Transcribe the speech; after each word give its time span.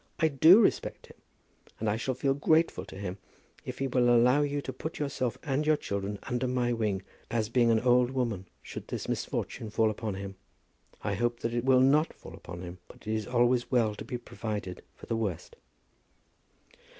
I 0.17 0.29
do 0.29 0.59
respect 0.59 1.05
him; 1.05 1.17
and 1.79 1.87
I 1.87 1.95
shall 1.95 2.15
feel 2.15 2.33
grateful 2.33 2.85
to 2.85 2.97
him 2.97 3.19
if 3.65 3.77
he 3.77 3.85
will 3.87 4.09
allow 4.09 4.41
you 4.41 4.59
to 4.63 4.73
put 4.73 4.97
yourself 4.97 5.37
and 5.43 5.63
your 5.63 5.77
children 5.77 6.17
under 6.23 6.47
my 6.47 6.73
wing, 6.73 7.03
as 7.29 7.49
being 7.49 7.69
an 7.69 7.79
old 7.81 8.09
woman, 8.09 8.47
should 8.63 8.87
this 8.87 9.07
misfortune 9.07 9.69
fall 9.69 9.91
upon 9.91 10.15
him. 10.15 10.37
We 11.05 11.13
hope 11.13 11.41
that 11.41 11.53
it 11.53 11.65
will 11.65 11.81
not 11.81 12.13
fall 12.13 12.33
upon 12.33 12.63
him; 12.63 12.79
but 12.87 13.05
it 13.05 13.13
is 13.13 13.27
always 13.27 13.69
well 13.69 13.93
to 13.93 14.03
be 14.03 14.17
provided 14.17 14.81
for 14.95 15.05
the 15.05 15.15
worst." 15.15 15.55